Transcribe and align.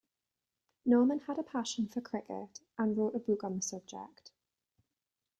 Norman 0.83 1.19
had 1.27 1.37
a 1.37 1.43
passion 1.43 1.87
for 1.87 2.01
cricket; 2.01 2.59
and 2.75 2.97
wrote 2.97 3.13
a 3.13 3.19
book 3.19 3.43
on 3.43 3.55
the 3.55 3.61
subject. 3.61 4.31